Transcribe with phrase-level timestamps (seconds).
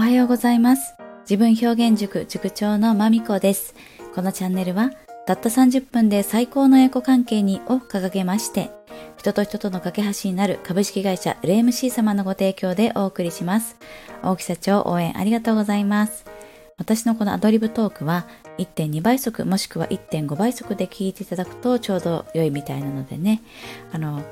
[0.00, 0.94] おはようございます。
[1.28, 3.74] 自分表現塾塾長のまみこです。
[4.14, 4.92] このチャンネルは、
[5.26, 8.70] たった30分で最高のエコ関係にを掲げまして、
[9.18, 13.76] 人と人との架け橋になる株式会社 LMC 様のご提供でお送りします。
[14.22, 16.24] 大木社長応援ありがとうございます。
[16.78, 18.26] 私のこのアドリブトークは
[18.56, 23.42] 1.2倍速もしくは1.5倍速で聞いていただくとちょうど良いみたいなのでね、
[23.92, 24.22] あの、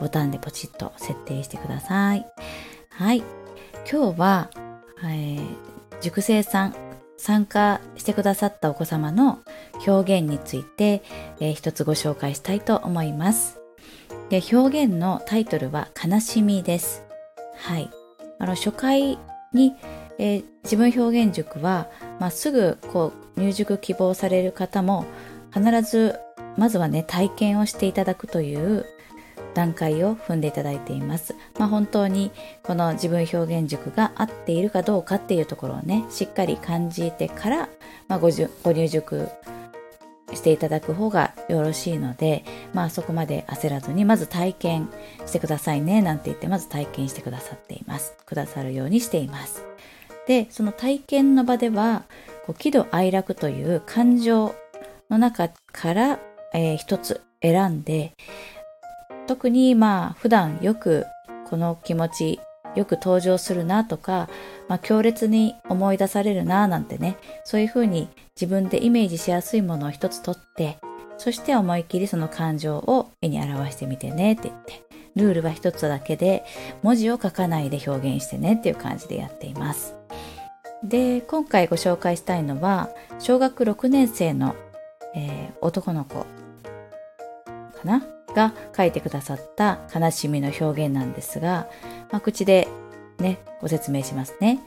[0.00, 2.26] ボタンでポチッと設定してください。
[2.88, 3.22] はい。
[3.86, 4.50] 今日は、
[5.04, 5.56] えー
[6.00, 6.74] 塾生さん
[7.18, 9.40] 参加してくださったお子様の
[9.86, 11.02] 表現について、
[11.38, 13.60] えー一つご紹介したいと思います。
[14.30, 17.04] で表現のタイトルは「悲しみ」です。
[17.56, 17.90] はい。
[18.38, 19.18] あの初回
[19.52, 19.74] に、
[20.18, 25.06] えー自分表現塾は、まあ、すぐこう入塾希望される方も
[25.52, 26.18] 必ず
[26.56, 28.84] まずはね体験をしていただくという
[29.54, 31.34] 段階を踏んでいただいています。
[31.58, 32.30] まあ、本当に
[32.62, 37.68] この自分表現塾が合っているかどうかっていうところをねしっかり感じてから、
[38.08, 38.30] まあ、ご
[38.62, 39.28] ご入塾
[40.34, 44.88] していただく方がよろしいので、まあ、そこまで焦らずにまず体験
[45.26, 49.64] してくださいねなんて言ってまず体験してくださっていますくださるようにしています
[50.26, 52.04] でその体験の場では
[52.46, 54.54] こう喜怒哀楽という感情
[55.10, 56.20] の中から、
[56.54, 58.14] えー一つ選んで
[59.30, 61.06] 特にまあ普段よく
[61.48, 62.40] この気持ち
[62.74, 64.28] よく登場するなとか、
[64.66, 70.78] まあ、強烈に思い出されるななんてねそういうふうに自分でイメージしやすいものを一つ取って
[71.16, 74.82] そして思いっきりその感情を絵に表してみてねって言って
[75.14, 76.44] ルールは一つだけで
[76.82, 79.94] 文字を書かないで表現してねっていう感じでやっています。
[80.82, 82.88] で今回ご紹介したいのは
[83.20, 84.56] 小学6年生の、
[85.14, 86.26] えー男の子か
[87.84, 88.02] な？
[88.34, 91.68] が書いてくださった悲しみの表現なんですが、
[92.10, 92.68] まあ、口で
[93.18, 94.60] ねご説明しますね。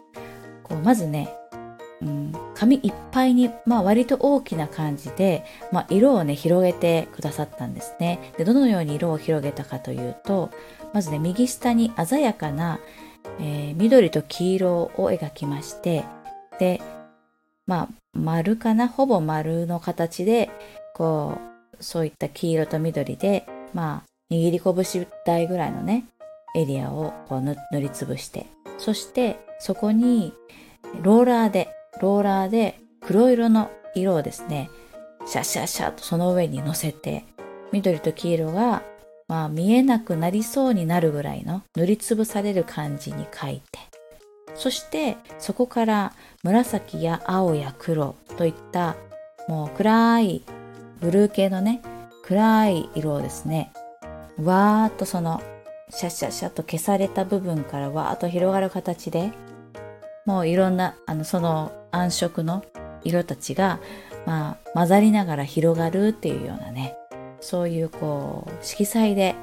[0.64, 1.30] こうまずね、
[2.02, 8.34] うん、紙いっぱいに、まあ、割と大きな感じで、まあ、色をね広げてくださったんですね。
[8.38, 10.52] でどのように色を広げたかというと
[10.94, 12.80] まずね右下に鮮やかな、
[13.40, 16.06] えー緑と黄色を描きまして
[16.60, 16.82] で
[17.66, 18.88] まあ丸かな？
[18.88, 20.50] ほぼ丸の形で
[20.94, 26.06] こうそういった黄色と緑でまあ握り拳大ぐらいのね
[26.56, 28.46] エリアをこう塗りつぶして
[28.78, 30.34] そしてそこに
[31.02, 31.70] ローラーで
[32.02, 34.70] ローラーで黒色の色をですね
[35.26, 37.26] シャシャシャとその上に乗せて
[37.72, 38.84] 緑と黄色が
[39.28, 43.80] まあ見えなくなりそうになるぐらいの塗りつぶされる感じに描いて
[44.56, 46.14] そしてそこから
[46.44, 48.96] 紫や青や黒といった
[49.48, 50.44] もう暗い
[51.04, 51.82] ブルー系のね
[52.24, 53.74] 暗い色をですね。
[54.42, 55.44] わーっとその
[55.90, 59.32] シャッシャッシャッと消された部分からわーっと広がる形で
[60.26, 62.64] もういろんなあのその暗色の
[63.04, 63.80] 色たちが、
[64.26, 66.96] まあ、混ざりながら広がるっていうようなね
[67.42, 69.36] そういうこう色彩で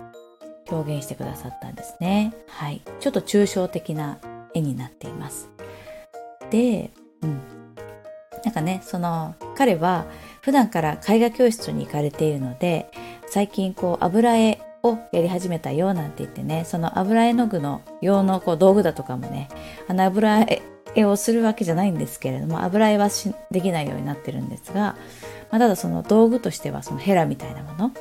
[0.71, 2.33] 表現してくださったんですね。
[2.49, 2.81] はい。
[3.01, 4.19] ちょっと抽象的な
[4.55, 5.51] 絵になっています。
[6.51, 6.91] で、
[7.23, 7.41] うん、
[8.45, 10.07] なんかねその彼は
[10.41, 12.91] 普段から絵画教室に行かれているので
[13.27, 19.51] 最近こう油絵をやり始めたよなんて言ってねその油絵の具の用のこう道具だとかもね
[19.87, 20.47] あの油
[20.95, 23.11] 絵をするわけじゃないんですけれども油絵は
[23.51, 24.97] できないようになってるんですが、
[25.51, 27.93] まあ、ただその道具としてはそのヘラみたいなもの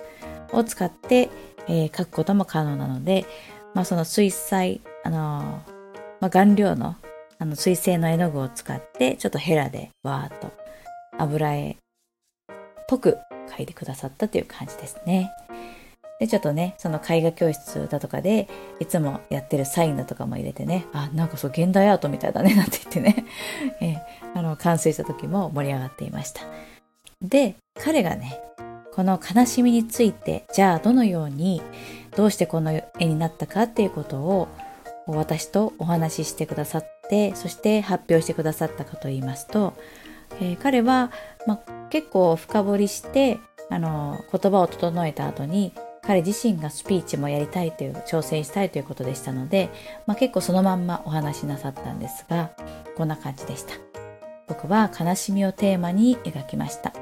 [0.54, 1.30] を使って、
[1.68, 3.26] えー描くことも可能なので、
[3.74, 5.74] まあ、その水彩あのー
[6.22, 6.96] まあ、顔料の
[7.42, 10.59] あの水性の絵の具を使ってちょっとヘラでわーっと
[11.22, 11.76] 油絵っ
[12.88, 13.18] ぽく
[13.50, 15.32] 描いてくださったという感じですね。
[16.20, 18.50] で、ちょっとね、その絵画教室だとかで、
[18.80, 23.26] いつもやってるサインだとかも入れてね、あ、なんかそう、現代アートみたいだね、 なんて言ってね、
[23.80, 24.00] えー
[24.36, 26.42] あの、完成した時も盛り上がっていました。
[27.22, 28.42] で、彼がね、
[28.94, 31.62] この悲しみについて、じゃあどのように、
[32.18, 34.50] どうしてこの絵になったかっていうことを、
[35.08, 39.74] 私とお話ししてくださって、そして発表してくださったかと言いますと、
[40.40, 41.12] えー彼は、
[41.46, 43.40] まあ、結構深掘りして、
[43.70, 45.74] あの、言葉を整えた後に、
[46.10, 49.70] 彼自身がスピーチもやりたいという挑戦したいということでしたので、
[50.08, 52.50] まあ、結構そのまんまお話しなさったんですが
[52.98, 53.76] こんな感じでした。
[54.48, 56.94] 僕は悲しみをテーマに描きました。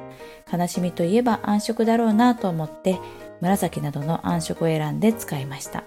[0.52, 3.00] 悲しみといえば暗色だろうなと思って
[3.40, 5.86] 紫などの暗色を選んで使いました。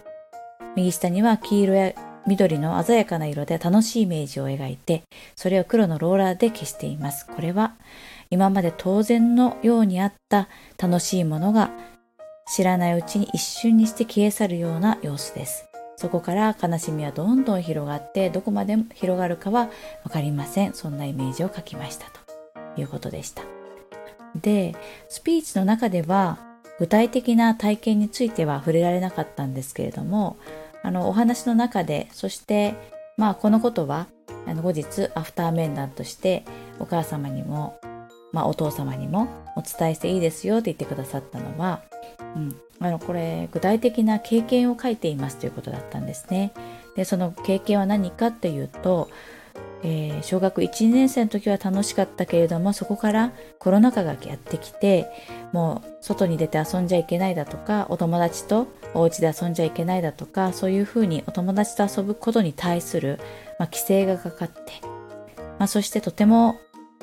[0.74, 1.92] 右下には黄色や
[2.26, 5.02] 緑の鮮やかな色で楽しいイメージを描いて
[5.36, 7.26] それを黒のローラーで消しています。
[7.26, 7.74] これは
[8.30, 11.70] 今まで当然のようにあった楽しいものが
[12.46, 15.66] 知らないうちに一瞬にして消え去るような様子です。
[15.96, 19.68] そこから悲しみはどんどん広がってどこまで広がるかは
[20.04, 20.72] 分かりません。
[20.72, 22.06] そんなイメージを書きました。
[22.74, 23.42] ということでした。
[24.34, 24.74] で
[25.08, 26.38] スピーチの中では
[26.78, 30.36] 具体的な体験については触れられなかったんですけれども
[30.82, 32.74] あのお話の中でそして
[33.16, 34.06] まあこのことは
[34.46, 36.44] あの後日アフター面談として
[36.78, 37.78] お母様にも、
[38.32, 41.82] まあ、お父様にもお伝えしていいですよって言ってくださったのは、
[42.36, 46.52] うん、あのこれ具体的な経験を書いていますということだったんですね。
[46.96, 49.08] でその経験は何かというと、
[49.82, 55.10] えー、小学1年生の時は楽しかったけれどもそこからコロナ禍がやってきて
[55.52, 63.18] もう外に出て遊んじゃいけないだとかお友達とお家で遊んじゃいけないだとかそういうふうにお友達と遊ぶことに対する、
[63.58, 64.58] まあ、規制がかかって、
[65.58, 66.60] まあ、そしてとても、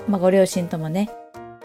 [0.07, 1.09] まあ、ご両親ともね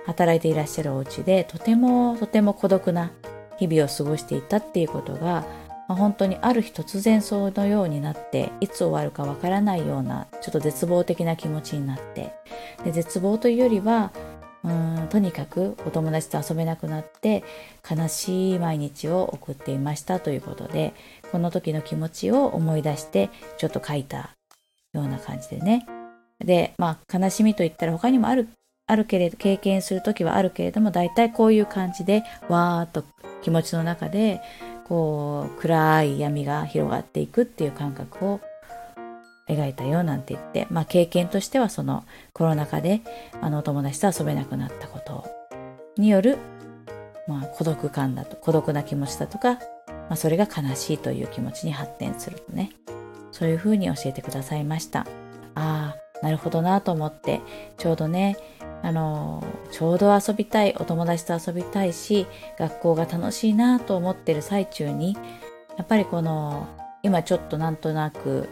[0.07, 3.13] 働いていらっしゃるお家でとてもとても孤独な
[3.59, 5.45] 日々を過ごしていたっていうことが、
[5.93, 12.33] まあ、本当にある日突然そのようになっていつ終わるかわからないようなちょっと絶望的な気持ちになって。
[12.83, 14.11] で絶望というよりは
[14.65, 17.45] うんとにかくお友達と遊べなくなって
[17.89, 20.95] 悲しい毎日を送っていましたということで
[21.31, 23.29] この時の気持ちを思い出して
[23.59, 24.31] ちょっと書いた
[24.95, 25.87] ような感じでね。
[26.43, 28.49] でまあ悲しみといったら他にもある
[28.87, 33.05] あるけれど経験する時はあるけれども大体こういう感じでわーっと
[33.43, 34.41] 気持ちの中で
[34.93, 38.41] こう暗い闇が広がっていくっていう感覚を
[39.49, 42.05] 描いたよなんて言って、まあ、経験としてはその
[42.35, 43.01] コロナ禍で
[43.41, 45.25] あのお友達と遊べなくなったこと
[45.97, 46.37] による、
[47.27, 49.55] まあ、孤独感だと孤独な気持ちだとか、
[49.87, 52.73] まあ、それが悲しいという気持ちに発展するとね。
[53.31, 55.07] そういうふうに教えてくださいました。
[55.55, 57.41] ああなるほどなと思って
[57.79, 58.37] ちょうどね
[58.83, 62.27] あのちょうど遊びたいお友達と遊びたいし
[62.59, 65.17] 学校が楽しいなと思ってる最中に
[65.77, 66.67] やっぱりこの
[67.03, 68.49] 今ちょっとなんとなく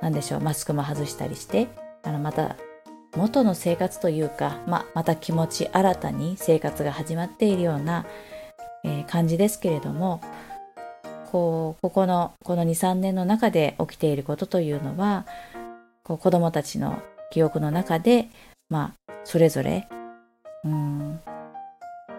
[0.00, 1.68] なんでしょうマスクも外したりして
[2.02, 2.56] あのまた
[3.16, 8.06] 元の生活というか、ままた気持ち新たに生活が始まっているような、
[8.82, 10.20] えー、感じですけれども
[11.30, 15.26] こうここのこの23年の中で起きていることというのは
[16.02, 18.28] こう子どもたちの記憶の中で、
[18.68, 19.88] まあ、それぞれ。
[20.64, 21.20] うん。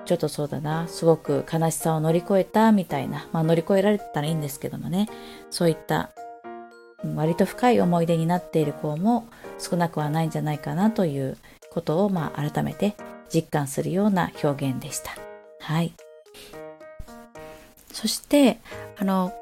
[0.05, 0.87] ちょっとそうだな。
[0.87, 5.09] すごく悲しさを乗り越えたみたいな、まあ、乗り越えられたらいいんですけどもね。
[5.49, 6.11] そういった
[7.15, 9.27] 割と深い思い出になっている子も
[9.57, 11.37] 少なくはないんじゃないかなという
[11.71, 12.95] ことを、まあ、改めて
[13.33, 15.11] 実感するような表現でした。
[15.59, 15.93] はい。
[17.91, 18.59] そして、
[18.97, 19.33] あの、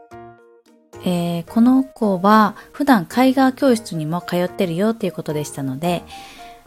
[1.06, 6.04] えー、この子は普段絵画教室にも通ってるよっていうことでしたので、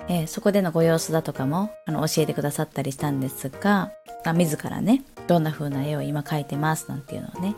[0.09, 3.91] えー、そこでのご様子だとかもあの教えてくださったりしたんですが、
[4.25, 7.55] まあ自らね、どんな風な絵を今描いてますなんていうのをね、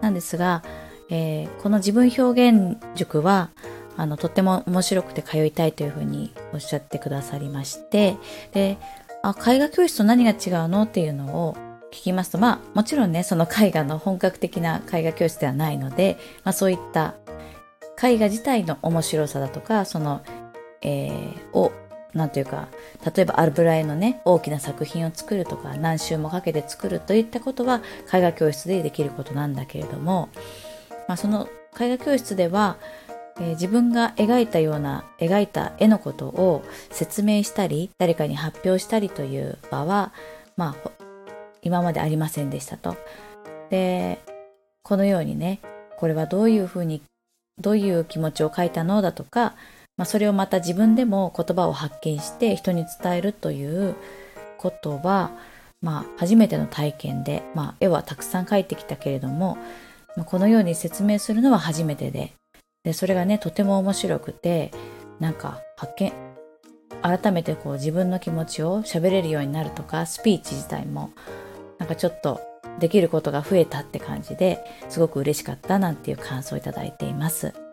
[0.00, 0.62] なんですが、
[1.10, 3.50] えー、この自分表現塾は
[3.96, 8.16] あのとっても面白くて通いたいというふうにおっしゃってくださりまして
[8.52, 8.78] で
[9.22, 11.56] あ絵画教室と何が違うのっていうのを
[11.90, 17.14] 聞きますとまあもちろんねその絵画の本格的な絵画教室ではないので、まあ、そういった
[18.00, 20.22] 絵画自体の面白さだとかその、
[20.82, 21.72] えー、を
[22.18, 22.68] なんというか
[23.16, 27.80] 例えば油絵のね大きな作品を作るとか何週もかけて作るといったことは
[28.12, 30.28] 絵画教室でできることなんだけれども
[31.08, 31.48] まあ、その
[31.80, 32.76] 絵画教室では、
[33.40, 40.12] えー、自分が描いたような描いた絵のことを説明したり誰かに発表したりという場は、
[40.56, 40.90] まあ、
[41.62, 42.96] 今までありませんでしたと。
[43.70, 44.18] で
[44.82, 45.60] このようにね
[45.98, 47.02] これはどういうふうに
[47.58, 49.54] どういう気持ちを書いたのだとか、
[49.98, 53.96] まあ、それをまた自分でも言葉を発見して人に伝えるという
[54.56, 55.32] ことは、
[55.82, 59.58] まあ、初めての体験で、まあ、絵はたくさん描いてきたけれども
[60.24, 62.32] このように説明するのは初めてで
[62.84, 64.70] でそれがねとても面白くて
[65.20, 66.12] なんか発見
[67.02, 71.12] 改めてこう自分の気持ちを喋れるようになるとかスピーチ自体も
[71.78, 72.40] なんかちょっと
[72.80, 77.67] できることが増えたって感じですごく嬉しかったなんていう感想をいただいています。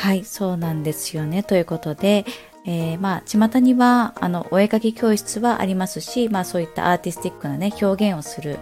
[0.00, 1.42] はい、そうなんですよね。
[1.42, 2.24] ということで、
[2.64, 8.58] えー、まあ、巷には、あの、お絵かき教室はありますし、まあ、そういったアーティスティックなね、表現をする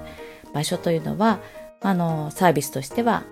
[0.53, 1.39] 場所というのは、
[1.81, 3.23] あの、サービスとしては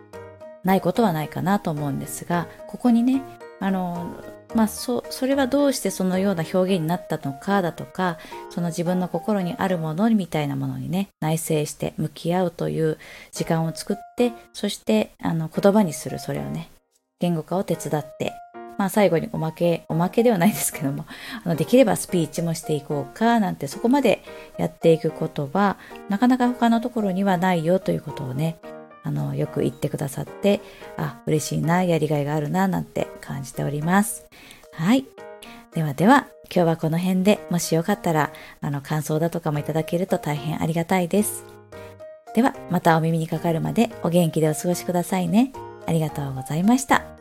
[0.63, 3.23] ないことはないかなと思うんですが、ここにね、
[3.59, 4.15] あの、
[4.55, 8.19] まあ、そ、それはどうしてそのような表現になったのかだとか、
[8.51, 12.99] その自分の心にあるものみたいなものにね、内省して向き合うという
[13.33, 16.69] 時間を作って、そして、あの、言葉にする、それをね、
[17.21, 18.33] 言語化を手伝って
[18.79, 21.07] まあ最後におまけ、おまけではないですけども、
[21.45, 24.23] あのできればスピーチもしていこうかなんてそこまで
[24.59, 25.77] やっていくことは、
[26.09, 28.59] なかなか他のところにはないよということをね、
[29.03, 30.61] あの、よく言ってくださって、
[30.97, 34.27] あ、嬉しいな、やりがいがあるな、なんて感じております。
[34.73, 35.07] はい。
[35.75, 41.45] ではでは、今日はこの辺で、もしよかったら、あの、感想だとかもいただけると大変ありがたいです。
[42.35, 45.53] では、またお耳にかかるまでお元気でお過ごしくださいね。
[45.87, 47.16] ありがとうございました。